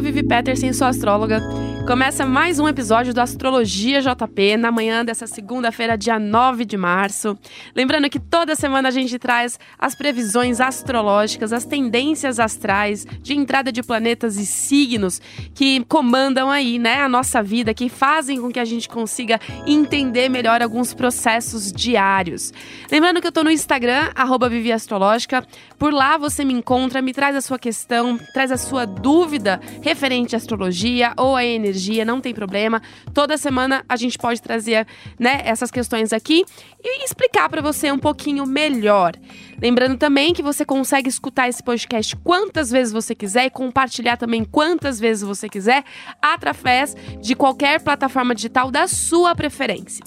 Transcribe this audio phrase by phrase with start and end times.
[0.00, 1.40] Vivi Peterson, sou astróloga.
[1.86, 7.36] Começa mais um episódio do Astrologia JP na manhã dessa segunda-feira, dia 9 de março.
[7.74, 13.72] Lembrando que toda semana a gente traz as previsões astrológicas, as tendências astrais de entrada
[13.72, 15.20] de planetas e signos
[15.52, 20.28] que comandam aí, né, a nossa vida, que fazem com que a gente consiga entender
[20.28, 22.52] melhor alguns processos diários.
[22.90, 25.44] Lembrando que eu tô no Instagram, arroba Vivi Astrológica.
[25.76, 30.36] Por lá você me encontra, me traz a sua questão, traz a sua dúvida referente
[30.36, 32.82] à astrologia ou à energia energia, não tem problema.
[33.14, 34.86] Toda semana a gente pode trazer,
[35.18, 36.44] né, essas questões aqui
[36.82, 39.14] e explicar para você um pouquinho melhor.
[39.60, 44.44] Lembrando também que você consegue escutar esse podcast quantas vezes você quiser e compartilhar também
[44.44, 45.84] quantas vezes você quiser
[46.20, 50.04] através de qualquer plataforma digital da sua preferência.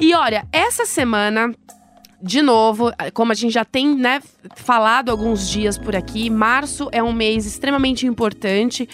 [0.00, 1.52] E olha, essa semana
[2.20, 4.20] de novo, como a gente já tem né,
[4.56, 8.88] falado alguns dias por aqui, março é um mês extremamente importante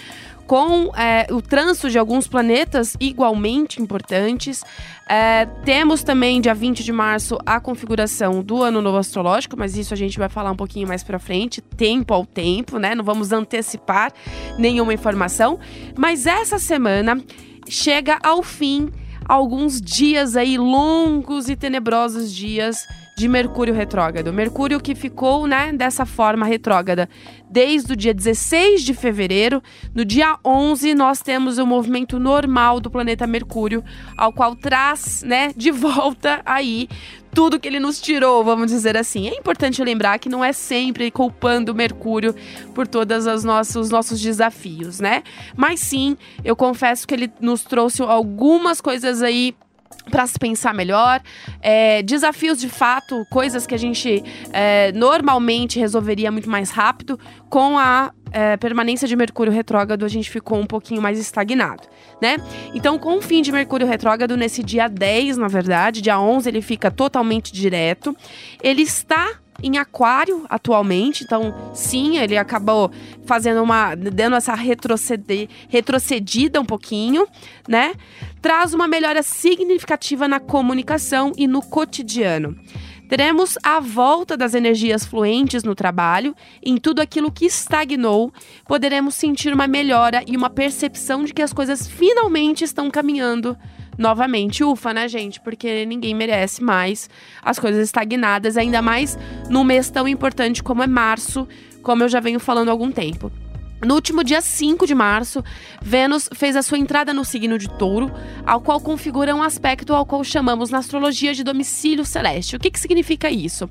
[0.47, 4.63] com é, o trânsito de alguns planetas igualmente importantes.
[5.09, 9.95] É, temos também, dia 20 de março, a configuração do Ano Novo Astrológico, mas isso
[9.95, 12.95] a gente vai falar um pouquinho mais pra frente, tempo ao tempo, né?
[12.95, 14.13] Não vamos antecipar
[14.59, 15.59] nenhuma informação.
[15.97, 17.19] Mas essa semana
[17.67, 18.91] chega ao fim
[19.27, 22.77] alguns dias aí, longos e tenebrosos dias
[23.17, 24.33] de Mercúrio retrógrado.
[24.33, 27.09] Mercúrio que ficou, né, dessa forma retrógrada
[27.49, 29.63] desde o dia 16 de fevereiro.
[29.95, 33.85] No dia 11 nós temos o movimento normal do planeta Mercúrio,
[34.17, 36.89] ao qual traz, né, de volta aí
[37.35, 39.29] tudo que ele nos tirou, vamos dizer assim.
[39.29, 42.35] É importante lembrar que não é sempre culpando Mercúrio
[42.73, 45.25] por todos os nossos, nossos desafios, né?
[45.57, 49.55] Mas sim, eu confesso que ele nos trouxe algumas coisas aí
[50.11, 51.21] para se pensar melhor,
[51.61, 54.23] é, desafios de fato, coisas que a gente
[54.53, 60.29] é, normalmente resolveria muito mais rápido, com a é, permanência de Mercúrio retrógrado a gente
[60.29, 61.83] ficou um pouquinho mais estagnado,
[62.21, 62.37] né?
[62.75, 66.61] Então, com o fim de Mercúrio retrógrado nesse dia 10, na verdade, dia 11 ele
[66.61, 68.15] fica totalmente direto,
[68.61, 72.91] ele está em aquário atualmente, então sim, ele acabou
[73.25, 77.27] fazendo uma dando essa retroceder, retrocedida um pouquinho,
[77.67, 77.95] né?
[78.43, 82.55] Traz uma melhora significativa na comunicação e no cotidiano.
[83.09, 88.33] Teremos a volta das energias fluentes no trabalho, em tudo aquilo que estagnou,
[88.67, 93.57] poderemos sentir uma melhora e uma percepção de que as coisas finalmente estão caminhando
[93.99, 94.65] novamente.
[94.65, 95.41] Ufa, né, gente?
[95.41, 97.09] Porque ninguém merece mais
[97.43, 99.19] as coisas estagnadas, ainda mais
[99.49, 101.49] num mês tão importante como é março,
[101.83, 103.31] como eu já venho falando há algum tempo.
[103.85, 105.45] No último dia 5 de março,
[105.83, 108.11] Vênus fez a sua entrada no signo de Touro,
[108.47, 112.57] ao qual configura um aspecto ao qual chamamos na astrologia de domicílio celeste.
[112.57, 113.69] O que, que significa isso?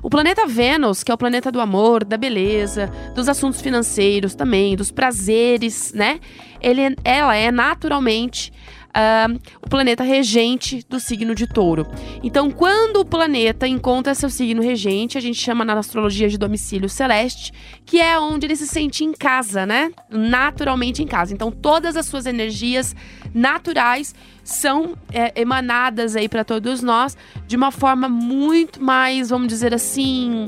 [0.00, 4.76] O planeta Vênus, que é o planeta do amor, da beleza, dos assuntos financeiros também,
[4.76, 6.20] dos prazeres, né?
[6.60, 8.52] Ele, ela é naturalmente
[8.98, 11.86] uh, o planeta regente do signo de touro.
[12.22, 16.88] Então, quando o planeta encontra seu signo regente, a gente chama na astrologia de domicílio
[16.88, 17.52] celeste,
[17.86, 19.92] que é onde ele se sente em casa, né?
[20.10, 21.32] Naturalmente em casa.
[21.32, 22.94] Então, todas as suas energias
[23.32, 27.16] naturais são é, emanadas aí para todos nós
[27.46, 30.46] de uma forma muito mais, vamos dizer assim,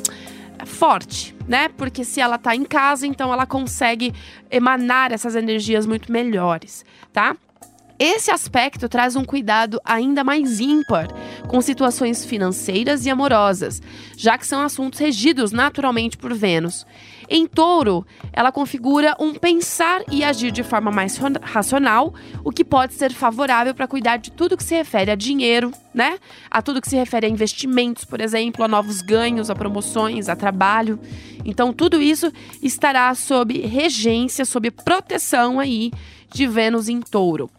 [0.65, 1.69] forte, né?
[1.69, 4.13] Porque se ela tá em casa, então ela consegue
[4.51, 7.37] emanar essas energias muito melhores, tá?
[8.03, 11.09] Esse aspecto traz um cuidado ainda mais ímpar
[11.47, 13.83] com situações financeiras e amorosas,
[14.17, 16.87] já que são assuntos regidos naturalmente por Vênus.
[17.29, 22.95] Em touro, ela configura um pensar e agir de forma mais racional, o que pode
[22.95, 26.19] ser favorável para cuidar de tudo que se refere a dinheiro, né?
[26.51, 30.35] A tudo que se refere a investimentos, por exemplo, a novos ganhos, a promoções, a
[30.35, 30.99] trabalho.
[31.45, 32.33] Então, tudo isso
[32.63, 35.93] estará sob regência, sob proteção aí
[36.33, 37.51] de Vênus em touro.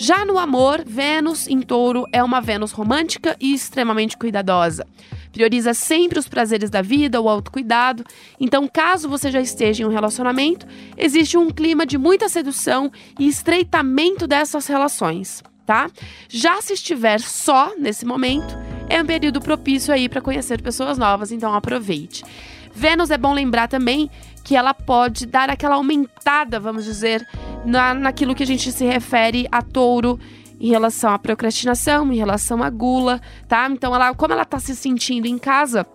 [0.00, 4.86] Já no amor, Vênus em touro é uma Vênus romântica e extremamente cuidadosa.
[5.32, 8.04] Prioriza sempre os prazeres da vida, o autocuidado.
[8.38, 10.64] Então, caso você já esteja em um relacionamento,
[10.96, 15.90] existe um clima de muita sedução e estreitamento dessas relações, tá?
[16.28, 18.56] Já se estiver só nesse momento,
[18.88, 22.24] é um período propício aí para conhecer pessoas novas, então aproveite.
[22.72, 24.08] Vênus é bom lembrar também
[24.48, 27.28] que ela pode dar aquela aumentada, vamos dizer,
[27.66, 30.18] na, naquilo que a gente se refere a touro
[30.58, 33.68] em relação à procrastinação, em relação à gula, tá?
[33.70, 35.86] Então, ela, como ela tá se sentindo em casa,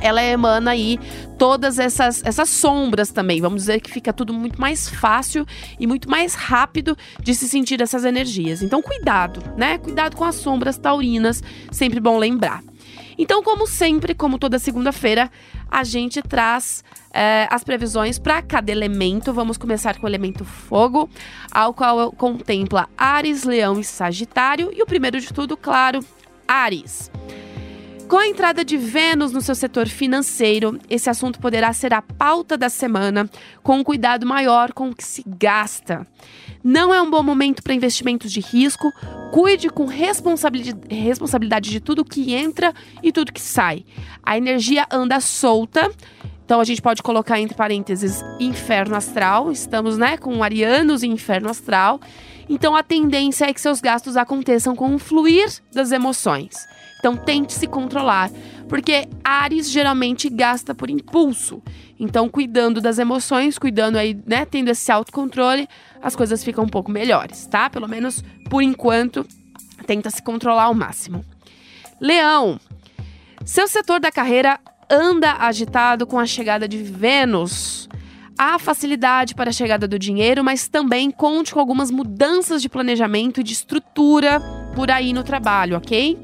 [0.00, 1.00] ela emana aí
[1.36, 3.40] todas essas, essas sombras também.
[3.40, 5.44] Vamos dizer que fica tudo muito mais fácil
[5.76, 8.62] e muito mais rápido de se sentir essas energias.
[8.62, 9.78] Então, cuidado, né?
[9.78, 11.42] Cuidado com as sombras taurinas,
[11.72, 12.62] sempre bom lembrar.
[13.18, 15.28] Então, como sempre, como toda segunda-feira,
[15.68, 16.84] a gente traz
[17.16, 19.32] é, as previsões para cada elemento.
[19.32, 21.08] Vamos começar com o elemento fogo,
[21.50, 24.70] ao qual contempla Ares, Leão e Sagitário.
[24.72, 26.00] E o primeiro de tudo, claro,
[26.46, 27.10] Ares.
[28.06, 32.56] Com a entrada de Vênus no seu setor financeiro, esse assunto poderá ser a pauta
[32.56, 33.28] da semana,
[33.64, 36.06] com um cuidado maior com o que se gasta.
[36.62, 38.92] Não é um bom momento para investimentos de risco.
[39.32, 42.72] Cuide com responsabilidade de tudo que entra
[43.02, 43.84] e tudo que sai.
[44.22, 45.90] A energia anda solta.
[46.46, 49.50] Então a gente pode colocar entre parênteses inferno astral.
[49.50, 52.00] Estamos, né, com arianos e inferno astral.
[52.48, 56.54] Então a tendência é que seus gastos aconteçam com o fluir das emoções.
[57.00, 58.30] Então tente se controlar,
[58.68, 61.60] porque Ares geralmente gasta por impulso.
[61.98, 65.66] Então, cuidando das emoções, cuidando aí, né, tendo esse autocontrole,
[66.00, 67.70] as coisas ficam um pouco melhores, tá?
[67.70, 69.26] Pelo menos por enquanto,
[69.86, 71.24] tenta se controlar ao máximo.
[72.00, 72.60] Leão,
[73.44, 74.60] seu setor da carreira
[74.90, 77.88] anda agitado com a chegada de Vênus.
[78.38, 83.40] Há facilidade para a chegada do dinheiro, mas também conte com algumas mudanças de planejamento
[83.40, 84.40] e de estrutura
[84.74, 86.18] por aí no trabalho, ok?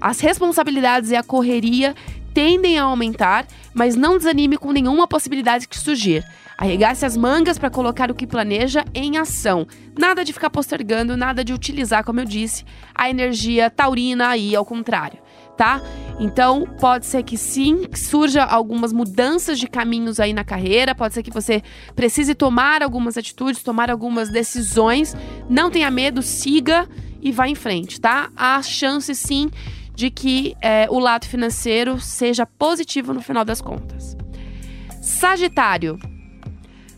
[0.00, 1.94] As responsabilidades e a correria
[2.32, 6.24] tendem a aumentar, mas não desanime com nenhuma possibilidade que surgir.
[6.56, 9.66] Arregace as mangas para colocar o que planeja em ação.
[9.98, 12.64] Nada de ficar postergando, nada de utilizar, como eu disse,
[12.94, 15.18] a energia taurina aí ao contrário,
[15.60, 15.82] tá?
[16.18, 21.12] Então, pode ser que sim, que surja algumas mudanças de caminhos aí na carreira, pode
[21.12, 21.62] ser que você
[21.94, 25.14] precise tomar algumas atitudes, tomar algumas decisões.
[25.50, 26.88] Não tenha medo, siga
[27.20, 28.30] e vá em frente, tá?
[28.34, 29.50] Há chance sim
[29.94, 34.16] de que é, o lado financeiro seja positivo no final das contas.
[35.02, 35.98] Sagitário.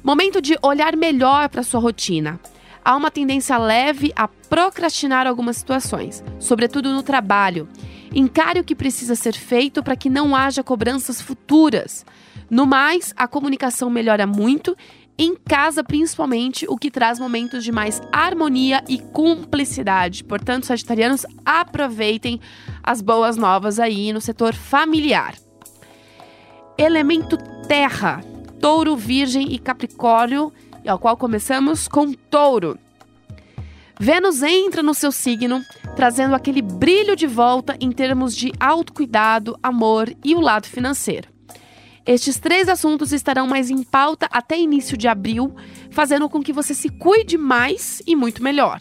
[0.05, 2.39] Momento de olhar melhor para sua rotina.
[2.85, 7.69] Há uma tendência leve a procrastinar algumas situações, sobretudo no trabalho.
[8.15, 12.05] Encare o que precisa ser feito para que não haja cobranças futuras.
[12.51, 14.77] No mais, a comunicação melhora muito
[15.19, 20.25] em casa, principalmente, o que traz momentos de mais harmonia e cumplicidade.
[20.25, 22.41] Portanto, sagitarianos, aproveitem
[22.83, 25.35] as boas novas aí no setor familiar.
[26.77, 27.37] Elemento
[27.69, 28.21] terra,
[28.61, 30.53] touro, virgem e capricórnio,
[30.87, 32.79] ao qual começamos com touro.
[34.01, 35.63] Vênus entra no seu signo,
[36.03, 41.29] trazendo aquele brilho de volta em termos de autocuidado, amor e o lado financeiro.
[42.05, 45.55] Estes três assuntos estarão mais em pauta até início de abril,
[45.93, 48.81] fazendo com que você se cuide mais e muito melhor.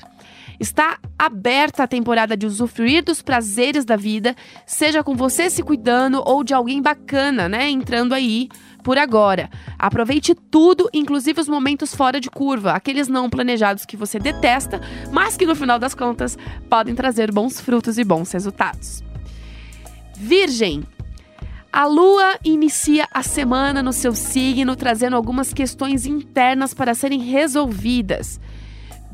[0.62, 6.22] Está aberta a temporada de usufruir dos prazeres da vida, seja com você se cuidando
[6.24, 8.48] ou de alguém bacana, né, entrando aí
[8.84, 9.50] por agora.
[9.80, 14.80] Aproveite tudo, inclusive os momentos fora de curva, aqueles não planejados que você detesta,
[15.12, 16.38] mas que no final das contas
[16.70, 19.04] podem trazer bons frutos e bons resultados.
[20.16, 20.84] Virgem,
[21.74, 28.40] a lua inicia a semana no seu signo, trazendo algumas questões internas para serem resolvidas.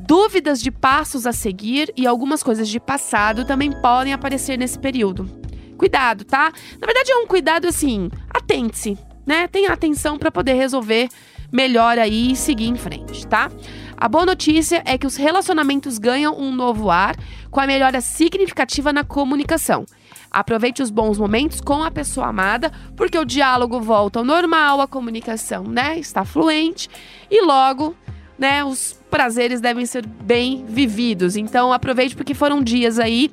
[0.07, 5.29] Dúvidas de passos a seguir e algumas coisas de passado também podem aparecer nesse período.
[5.77, 6.49] Cuidado, tá?
[6.79, 9.49] Na verdade, é um cuidado assim, atente-se, né?
[9.49, 11.09] Tenha atenção para poder resolver
[11.51, 13.51] melhor aí e seguir em frente, tá?
[13.97, 17.13] A boa notícia é que os relacionamentos ganham um novo ar
[17.51, 19.85] com a melhora significativa na comunicação.
[20.31, 24.87] Aproveite os bons momentos com a pessoa amada, porque o diálogo volta ao normal, a
[24.87, 26.89] comunicação, né, está fluente
[27.29, 27.93] e logo,
[28.39, 31.35] né, os prazeres devem ser bem vividos.
[31.35, 33.31] Então aproveite porque foram dias aí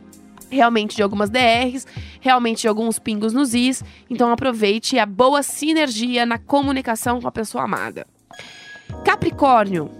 [0.50, 1.87] realmente de algumas DRs,
[2.21, 3.83] realmente de alguns pingos nos is.
[4.09, 8.07] Então aproveite a boa sinergia na comunicação com a pessoa amada.
[9.04, 9.90] Capricórnio.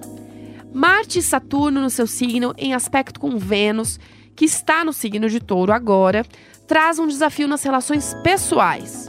[0.73, 4.01] Marte e Saturno no seu signo em aspecto com Vênus,
[4.35, 6.25] que está no signo de Touro agora,
[6.67, 9.09] traz um desafio nas relações pessoais.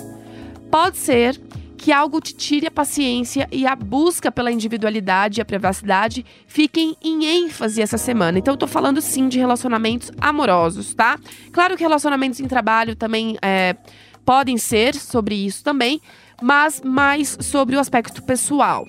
[0.69, 1.39] Pode ser
[1.85, 6.97] que algo te tire a paciência e a busca pela individualidade e a privacidade fiquem
[6.99, 8.39] em ênfase essa semana.
[8.39, 11.19] Então, eu tô falando sim de relacionamentos amorosos, tá?
[11.51, 13.75] Claro que relacionamentos em trabalho também é,
[14.25, 16.01] podem ser sobre isso também,
[16.41, 18.87] mas mais sobre o aspecto pessoal.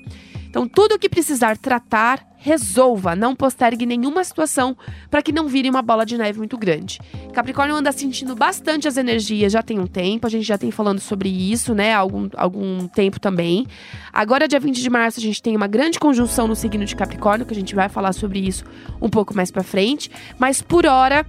[0.56, 4.75] Então, tudo que precisar tratar, resolva, não postergue nenhuma situação
[5.10, 6.98] para que não vire uma bola de neve muito grande.
[7.34, 10.98] Capricórnio anda sentindo bastante as energias já tem um tempo, a gente já tem falando
[10.98, 13.66] sobre isso, né, há algum, algum tempo também.
[14.10, 17.44] Agora, dia 20 de março, a gente tem uma grande conjunção no signo de Capricórnio,
[17.44, 18.64] que a gente vai falar sobre isso
[18.98, 21.26] um pouco mais para frente, mas por hora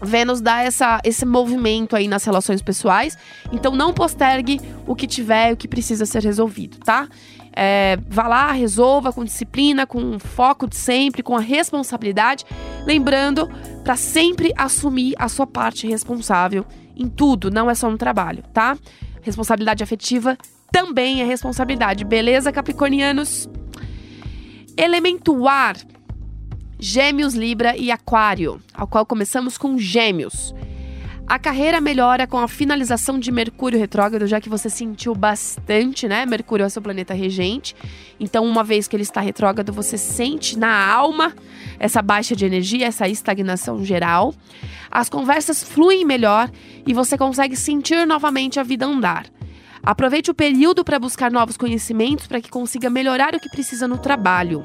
[0.00, 3.16] Vênus dá essa, esse movimento aí nas relações pessoais.
[3.52, 7.08] Então não postergue o que tiver, o que precisa ser resolvido, tá?
[7.58, 12.44] É, vá lá, resolva com disciplina, com foco de sempre, com a responsabilidade.
[12.84, 13.48] Lembrando
[13.82, 18.76] para sempre assumir a sua parte responsável em tudo, não é só no trabalho, tá?
[19.22, 20.36] Responsabilidade afetiva
[20.70, 23.48] também é responsabilidade, beleza, capricornianos?
[24.76, 25.76] Elemento ar
[26.78, 30.54] Gêmeos, Libra e Aquário, ao qual começamos com Gêmeos.
[31.26, 36.24] A carreira melhora com a finalização de Mercúrio retrógrado, já que você sentiu bastante, né?
[36.26, 37.74] Mercúrio é seu planeta regente.
[38.20, 41.34] Então, uma vez que ele está retrógrado, você sente na alma
[41.80, 44.34] essa baixa de energia, essa estagnação geral.
[44.90, 46.48] As conversas fluem melhor
[46.86, 49.26] e você consegue sentir novamente a vida andar.
[49.82, 53.98] Aproveite o período para buscar novos conhecimentos para que consiga melhorar o que precisa no
[53.98, 54.64] trabalho.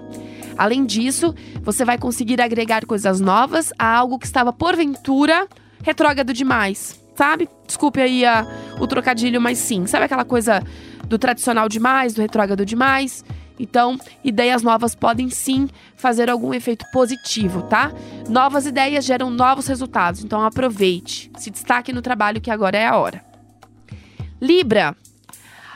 [0.58, 5.48] Além disso, você vai conseguir agregar coisas novas a algo que estava porventura
[5.84, 7.50] retrógrado demais, sabe?
[7.66, 8.46] Desculpe aí a,
[8.80, 9.86] o trocadilho, mas sim.
[9.88, 10.62] Sabe aquela coisa
[11.08, 13.24] do tradicional demais, do retrógrado demais?
[13.60, 17.92] Então, ideias novas podem sim fazer algum efeito positivo, tá?
[18.28, 21.32] Novas ideias geram novos resultados, então aproveite.
[21.38, 23.24] Se destaque no trabalho que agora é a hora.
[24.42, 24.96] Libra.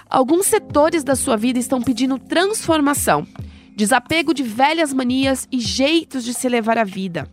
[0.09, 3.27] Alguns setores da sua vida estão pedindo transformação
[3.75, 7.27] desapego de velhas manias e jeitos de se levar a vida.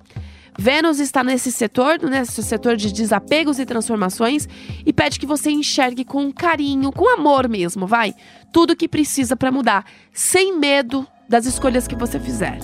[0.59, 4.47] Vênus está nesse setor, nesse setor de desapegos e transformações,
[4.85, 8.15] e pede que você enxergue com carinho, com amor mesmo, vai,
[8.53, 12.59] tudo que precisa para mudar, sem medo das escolhas que você fizer,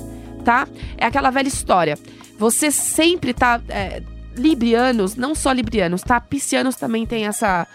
[0.45, 0.69] tá?
[0.99, 1.99] É aquela velha história.
[2.39, 3.61] Você sempre tá.
[3.69, 4.03] É,
[4.37, 6.21] librianos, não só librianos, tá?
[6.21, 7.67] Piscianos também tem essa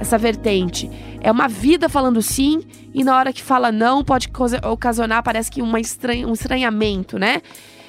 [0.00, 0.90] essa vertente.
[1.20, 4.30] É uma vida falando sim e na hora que fala não pode
[4.64, 7.42] ocasionar, parece que uma estranha, um estranhamento, né?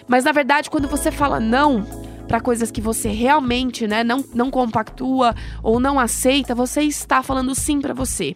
[0.08, 1.86] Mas na verdade, quando você fala não
[2.28, 7.56] para coisas que você realmente, né, não, não compactua ou não aceita, você está falando
[7.56, 8.36] sim para você.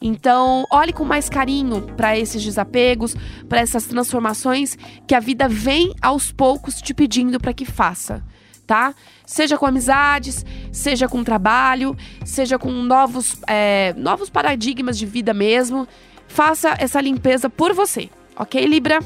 [0.00, 3.16] Então, olhe com mais carinho para esses desapegos,
[3.48, 8.22] para essas transformações que a vida vem aos poucos te pedindo para que faça
[8.66, 8.94] tá?
[9.24, 15.86] Seja com amizades, seja com trabalho, seja com novos, é, novos paradigmas de vida mesmo.
[16.26, 18.98] Faça essa limpeza por você, ok, Libra?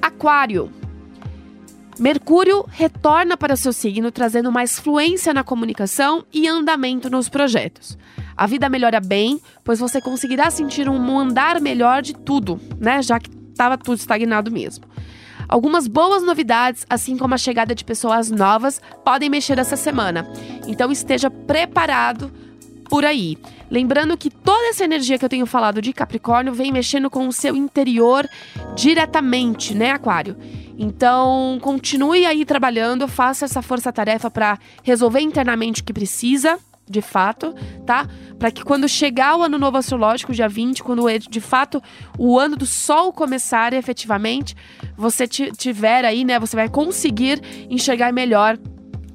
[0.00, 0.72] Aquário.
[1.98, 7.98] Mercúrio retorna para seu signo trazendo mais fluência na comunicação e andamento nos projetos.
[8.36, 13.02] A vida melhora bem, pois você conseguirá sentir um andar melhor de tudo, né?
[13.02, 14.86] Já que estava tudo estagnado mesmo.
[15.48, 20.26] Algumas boas novidades, assim como a chegada de pessoas novas, podem mexer essa semana.
[20.66, 22.32] Então esteja preparado
[22.88, 23.38] por aí.
[23.70, 27.32] Lembrando que toda essa energia que eu tenho falado de Capricórnio vem mexendo com o
[27.32, 28.28] seu interior
[28.76, 30.36] diretamente, né, Aquário?
[30.78, 36.58] Então, continue aí trabalhando, faça essa força-tarefa para resolver internamente o que precisa
[36.92, 38.06] de fato, tá?
[38.38, 41.82] Para que quando chegar o ano novo astrológico, dia 20, quando de fato
[42.18, 44.54] o ano do sol começar efetivamente,
[44.96, 48.58] você tiver aí, né, você vai conseguir enxergar melhor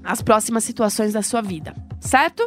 [0.03, 2.45] as próximas situações da sua vida, certo?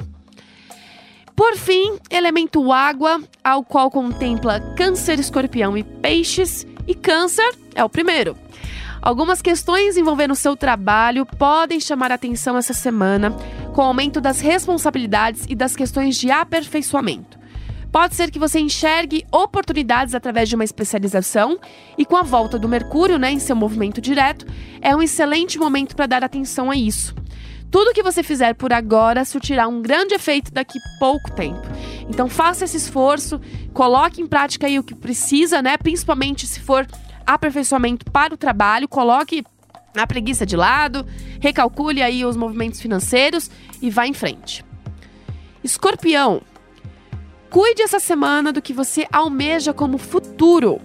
[1.36, 7.88] Por fim, elemento água, ao qual contempla Câncer, Escorpião e Peixes, e Câncer é o
[7.88, 8.36] primeiro.
[9.02, 13.34] Algumas questões envolvendo o seu trabalho podem chamar atenção essa semana,
[13.72, 17.38] com o aumento das responsabilidades e das questões de aperfeiçoamento.
[17.92, 21.58] Pode ser que você enxergue oportunidades através de uma especialização
[21.98, 24.46] e com a volta do Mercúrio, né, em seu movimento direto,
[24.80, 27.14] é um excelente momento para dar atenção a isso.
[27.68, 31.62] Tudo que você fizer por agora surtirá um grande efeito daqui pouco tempo.
[32.08, 33.40] Então faça esse esforço,
[33.72, 35.76] coloque em prática aí o que precisa, né?
[35.76, 36.86] Principalmente se for
[37.24, 39.44] aperfeiçoamento para o trabalho, coloque
[39.96, 41.04] a preguiça de lado,
[41.40, 43.50] recalcule aí os movimentos financeiros
[43.82, 44.64] e vá em frente.
[45.62, 46.42] Escorpião,
[47.50, 50.80] cuide essa semana do que você almeja como futuro.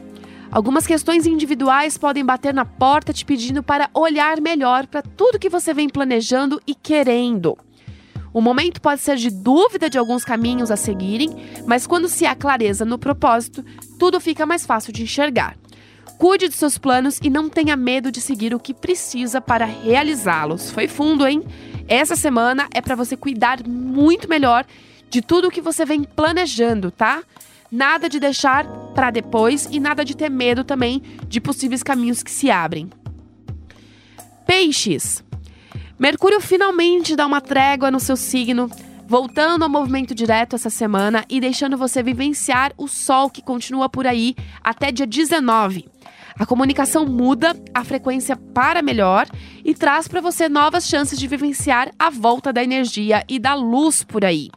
[0.52, 5.50] Algumas questões individuais podem bater na porta te pedindo para olhar melhor para tudo que
[5.50, 7.58] você vem planejando e querendo.
[8.34, 11.30] O momento pode ser de dúvida de alguns caminhos a seguirem,
[11.66, 13.64] mas quando se há clareza no propósito,
[13.98, 15.56] tudo fica mais fácil de enxergar.
[16.18, 20.72] Cuide dos seus planos e não tenha medo de seguir o que precisa para realizá-los.
[20.72, 21.44] Foi fundo, hein?
[21.88, 24.66] Essa semana é para você cuidar muito melhor
[25.10, 27.22] de tudo o que você vem planejando, tá?
[27.72, 32.32] Nada de deixar para depois e nada de ter medo também de possíveis caminhos que
[32.32, 32.90] se abrem.
[34.46, 35.24] Peixes.
[35.98, 38.70] Mercúrio finalmente dá uma trégua no seu signo,
[39.08, 44.08] voltando ao movimento direto essa semana e deixando você vivenciar o Sol que continua por
[44.08, 45.88] aí até dia 19.
[46.38, 49.26] A comunicação muda, a frequência para melhor
[49.64, 54.04] e traz para você novas chances de vivenciar a volta da energia e da luz
[54.04, 54.50] por aí.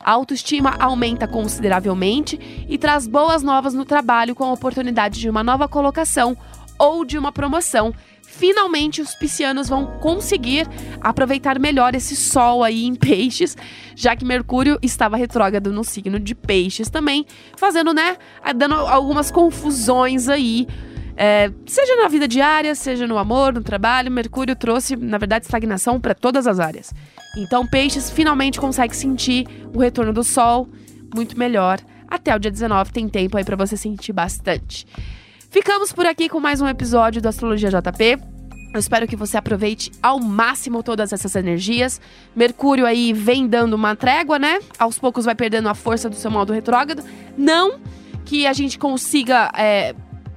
[0.00, 5.42] A autoestima aumenta consideravelmente e traz boas novas no trabalho com a oportunidade de uma
[5.42, 6.36] nova colocação
[6.78, 7.94] ou de uma promoção.
[8.36, 10.66] Finalmente, os piscianos vão conseguir
[11.00, 13.56] aproveitar melhor esse sol aí em peixes,
[13.94, 17.24] já que Mercúrio estava retrógrado no signo de peixes também,
[17.56, 18.16] fazendo, né,
[18.56, 20.66] dando algumas confusões aí
[21.16, 26.00] é, seja na vida diária, seja no amor, no trabalho, Mercúrio trouxe, na verdade, estagnação
[26.00, 26.92] para todas as áreas.
[27.36, 30.68] Então, Peixes finalmente consegue sentir o retorno do Sol
[31.14, 31.78] muito melhor.
[32.08, 34.86] Até o dia 19 tem tempo aí para você sentir bastante.
[35.54, 38.18] Ficamos por aqui com mais um episódio do Astrologia JP.
[38.74, 42.00] Eu espero que você aproveite ao máximo todas essas energias.
[42.34, 44.58] Mercúrio aí vem dando uma trégua, né?
[44.76, 47.04] Aos poucos vai perdendo a força do seu modo retrógrado.
[47.38, 47.78] Não
[48.24, 49.94] que a gente consiga é,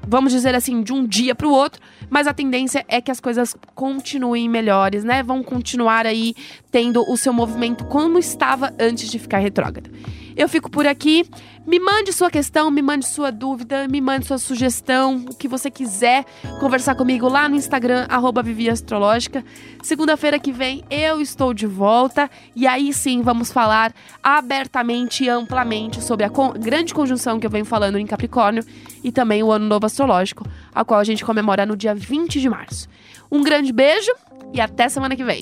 [0.07, 1.81] vamos dizer assim, de um dia para o outro,
[2.11, 5.23] mas a tendência é que as coisas continuem melhores, né?
[5.23, 6.35] Vão continuar aí
[6.69, 9.89] tendo o seu movimento como estava antes de ficar retrógrado.
[10.37, 11.27] Eu fico por aqui.
[11.65, 15.69] Me mande sua questão, me mande sua dúvida, me mande sua sugestão, o que você
[15.69, 16.23] quiser
[16.61, 18.41] conversar comigo lá no Instagram, arroba
[18.71, 19.43] Astrológica.
[19.81, 26.01] Segunda-feira que vem eu estou de volta e aí sim vamos falar abertamente e amplamente
[26.01, 28.63] sobre a con grande conjunção que eu venho falando em Capricórnio
[29.03, 32.47] e também o Ano Novo Astrológico, a qual a gente comemora no dia 20 de
[32.47, 32.87] março.
[33.29, 34.11] Um grande beijo
[34.53, 35.41] e até semana que vem.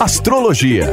[0.00, 0.86] Astrologia